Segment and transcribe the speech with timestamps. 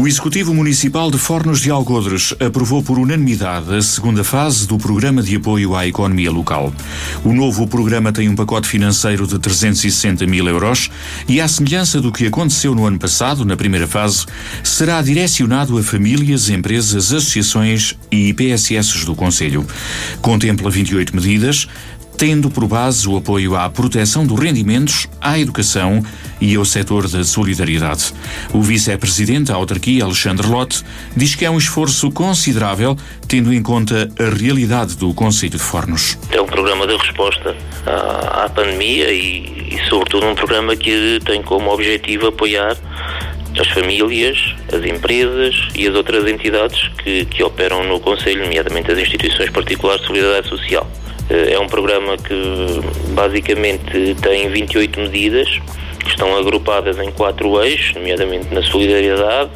[0.00, 5.22] O Executivo Municipal de Fornos de Algodres aprovou por unanimidade a segunda fase do Programa
[5.22, 6.72] de Apoio à Economia Local.
[7.22, 10.90] O novo programa tem um pacote financeiro de 360 mil euros
[11.28, 14.24] e, à semelhança do que aconteceu no ano passado, na primeira fase,
[14.64, 19.66] será direcionado a famílias, empresas, associações e IPSS do Conselho.
[20.22, 21.68] Contempla 28 medidas,
[22.20, 26.04] tendo por base o apoio à proteção dos rendimentos, à educação
[26.38, 28.12] e ao setor da solidariedade.
[28.52, 30.84] O vice-presidente da autarquia, Alexandre Lotte,
[31.16, 32.94] diz que é um esforço considerável,
[33.26, 36.18] tendo em conta a realidade do Conselho de Fornos.
[36.30, 41.42] É um programa de resposta à, à pandemia e, e, sobretudo, um programa que tem
[41.42, 42.76] como objetivo apoiar
[43.58, 44.36] as famílias,
[44.70, 50.02] as empresas e as outras entidades que, que operam no Conselho, nomeadamente as instituições particulares
[50.02, 50.89] de solidariedade social.
[51.30, 52.80] Eh, é um programa que
[53.12, 55.48] basicamente tem 28 medidas
[56.00, 59.50] que estão agrupadas em quatro eixos, nomeadamente na solidariedade,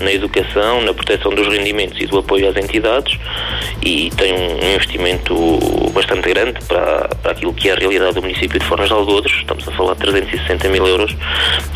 [0.00, 3.18] na educação, na proteção dos rendimentos e do apoio às entidades
[3.82, 5.34] e tem um investimento
[5.92, 9.36] bastante grande para, para aquilo que é a realidade do município de Fornas de Algodres.
[9.38, 11.16] Estamos a falar de 360 mil euros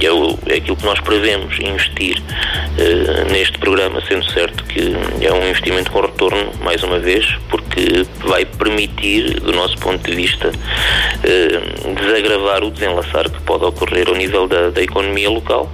[0.00, 4.94] e é, o, é aquilo que nós prevemos investir uh, neste programa, sendo certo que
[5.20, 10.16] é um investimento com retorno, mais uma vez, porque vai permitir, do nosso ponto de
[10.16, 15.70] vista, uh, desagravar o desenlaçar que pode ocorrer ao nível da, da economia local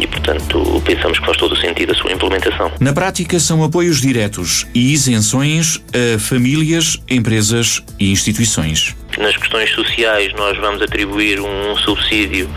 [0.00, 2.72] e, portanto, pensamos que faz todo o sentido a sua implementação.
[2.80, 8.96] Na prática, são apoios diretos e isenções a famílias, empresas e instituições.
[9.18, 12.48] Nas questões sociais, nós vamos atribuir um subsídio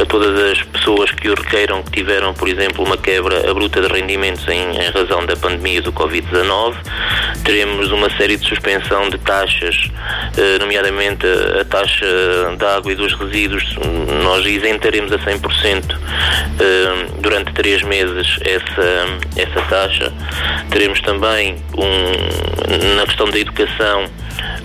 [0.00, 3.88] a todas as pessoas que o requeiram, que tiveram, por exemplo, uma quebra abrupta de
[3.88, 6.74] rendimentos em, em razão da pandemia do Covid-19.
[7.44, 9.90] Teremos uma série de suspensão de taxas,
[10.36, 11.26] eh, nomeadamente
[11.60, 12.06] a taxa
[12.58, 13.76] da água e dos resíduos.
[14.22, 15.98] Nós isentaremos a 100%
[16.60, 20.12] eh, durante três meses essa, essa taxa.
[20.70, 24.04] Teremos também, um, na questão da educação,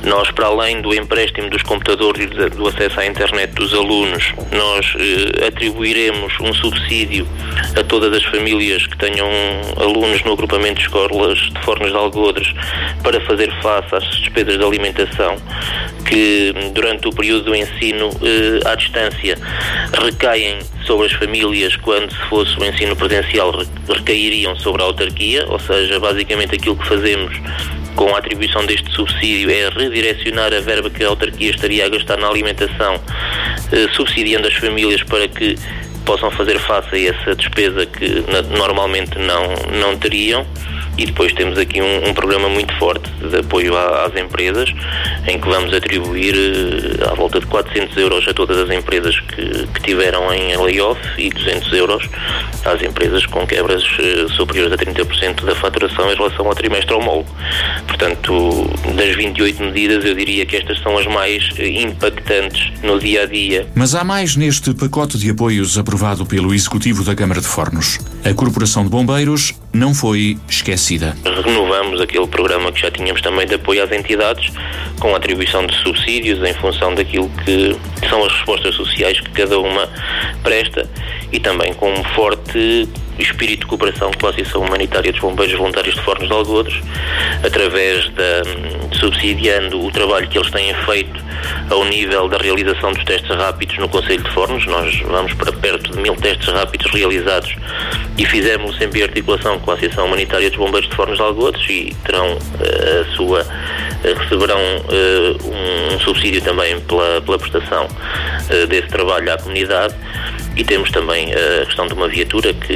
[0.04, 4.94] nós, para além do empréstimo dos computadores e do acesso à internet dos alunos, nós
[5.00, 7.28] eh, atribuiremos um subsídio
[7.78, 9.28] a todas as famílias que tenham
[9.78, 12.54] alunos no agrupamento de escolas de Fornos de Algodres
[13.04, 15.36] para fazer face às despesas de alimentação
[16.08, 19.38] que durante o período do ensino eh, à distância
[20.04, 23.52] recaem sobre as famílias quando se fosse o ensino presencial
[23.90, 27.36] recairiam sobre a autarquia, ou seja, basicamente aquilo que fazemos
[27.96, 32.18] com a atribuição deste subsídio é redirecionar a verba que a autarquia estaria a gastar
[32.18, 33.00] na alimentação,
[33.72, 35.56] eh, subsidiando as famílias para que
[36.06, 38.24] possam fazer face a essa despesa que
[38.56, 40.46] normalmente não, não teriam
[40.98, 44.74] e depois temos aqui um, um programa muito forte de apoio às empresas,
[45.28, 49.68] em que vamos atribuir uh, à volta de 400 euros a todas as empresas que,
[49.68, 52.10] que tiveram em layoff e 200 euros
[52.64, 57.30] às empresas com quebras uh, superiores a 30% da faturação em relação ao trimestre homólogo.
[57.88, 63.24] Portanto, das 28 medidas, eu diria que estas são as mais uh, impactantes no dia
[63.24, 63.68] a dia.
[63.76, 68.00] Mas há mais neste pacote de apoios aprovado pelo Executivo da Câmara de Fornos.
[68.26, 71.16] A Corporação de Bombeiros não foi esquecida.
[71.46, 74.52] Renovamos aquele programa que já tínhamos também de apoio às entidades,
[75.00, 77.78] com a atribuição de subsídios em função daquilo que
[78.10, 79.88] são as respostas sociais que cada uma
[80.42, 80.90] presta
[81.32, 85.94] e também com um forte espírito de cooperação com a Associação Humanitária dos Bombeiros Voluntários
[85.94, 86.82] de Fornos de Algodres,
[87.44, 88.42] através da
[89.00, 91.24] subsidiando o trabalho que eles têm feito
[91.70, 94.66] ao nível da realização dos testes rápidos no Conselho de Fornos.
[94.66, 97.56] Nós vamos para perto de mil testes rápidos realizados
[98.18, 101.70] e fizemos sempre em articulação com a Associação Humanitária dos Bombeiros de Fornos de Algodres
[101.70, 107.88] e terão uh, a sua uh, receberão um, um, subsídio também pela, pela prestação
[108.70, 109.96] desse trabalho à comunidade
[110.56, 112.76] e temos também a questão de uma viatura que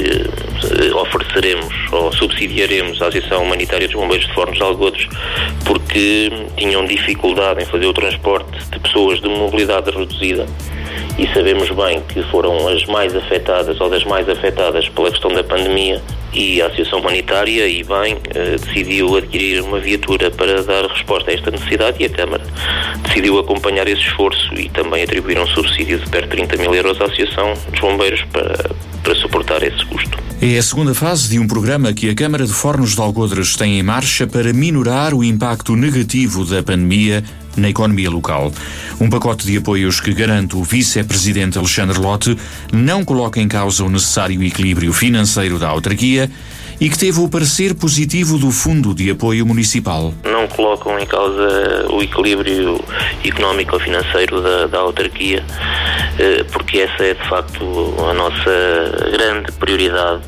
[0.95, 5.07] ofereceremos ou subsidiaremos à Associação Humanitária dos Bombeiros de Fornos de Algodres
[5.65, 10.45] porque tinham dificuldade em fazer o transporte de pessoas de mobilidade reduzida
[11.17, 15.44] e sabemos bem que foram as mais afetadas ou das mais afetadas pela questão da
[15.44, 16.01] pandemia
[16.33, 21.33] e a Associação Humanitária e bem eh, decidiu adquirir uma viatura para dar resposta a
[21.33, 22.44] esta necessidade e a Câmara
[23.03, 27.01] decidiu acompanhar esse esforço e também atribuir um subsídio de perto de 30 mil euros
[27.01, 28.69] à Associação dos Bombeiros para,
[29.03, 30.28] para suportar esse custo.
[30.41, 33.77] É a segunda fase de um programa que a Câmara de Fornos de Algodres tem
[33.77, 37.21] em marcha para minorar o impacto negativo da pandemia
[37.57, 38.50] na economia local.
[39.01, 42.38] Um pacote de apoios que garante o vice-presidente Alexandre Lotte
[42.71, 46.31] não coloca em causa o necessário equilíbrio financeiro da autarquia
[46.80, 50.13] e que teve o parecer positivo do Fundo de Apoio Municipal.
[50.24, 52.80] Não colocam em causa o equilíbrio
[53.25, 55.44] económico ou financeiro da, da autarquia,
[56.51, 60.21] porque essa é de facto a nossa grande prioridade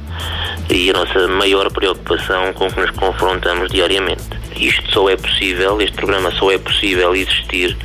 [0.70, 4.24] e a nossa maior preocupação com que nos confrontamos diariamente.
[4.56, 7.78] Isto só é possível, este programa só é possível existir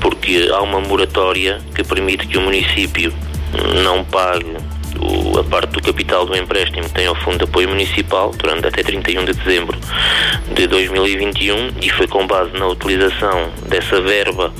[0.00, 3.12] porque há uma moratória que permite que o município
[3.82, 4.56] não pague
[5.38, 9.24] a parte do capital do empréstimo tem ao Fundo de Apoio Municipal durante até 31
[9.24, 9.78] de dezembro
[10.54, 14.52] de 2021 e foi com base na utilização dessa verba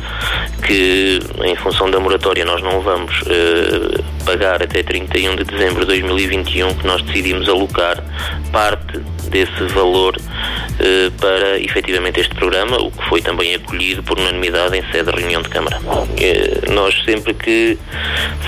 [0.68, 5.86] que, em função da moratória, nós não vamos uh, pagar até 31 de dezembro de
[5.86, 8.04] 2021 que nós decidimos alocar
[8.52, 8.98] parte
[9.30, 14.82] desse valor uh, para efetivamente este programa, o que foi também acolhido por unanimidade em
[14.92, 15.80] sede de reunião de Câmara.
[15.80, 17.78] Uh, nós sempre que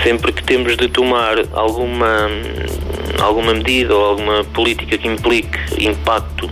[0.02, 2.28] sempre que temos de tomar alguma
[3.18, 6.50] alguma medida ou alguma política que implique impacto,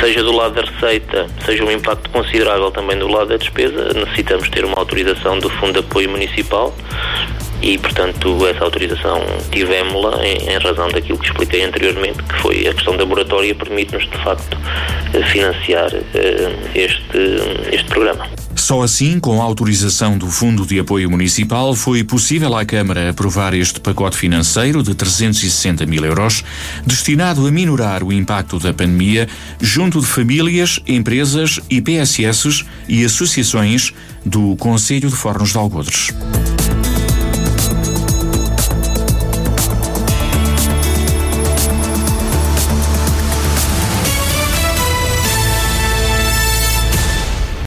[0.00, 4.48] seja do lado da receita, seja um impacto considerável também do lado da despesa, necessitamos
[4.48, 6.74] ter uma autorização do Fundo de Apoio Municipal
[7.62, 12.74] e, portanto, essa autorização tivemos-la em, em, razão daquilo que expliquei anteriormente, que foi a
[12.74, 14.58] questão da moratória permite-nos, de facto,
[15.32, 18.43] financiar uh, este, este programa.
[18.64, 23.52] Só assim, com a autorização do Fundo de Apoio Municipal, foi possível à Câmara aprovar
[23.52, 26.42] este pacote financeiro de 360 mil euros,
[26.86, 29.28] destinado a minorar o impacto da pandemia
[29.60, 33.92] junto de famílias, empresas, IPSS e associações
[34.24, 36.10] do Conselho de Fornos de Algodres.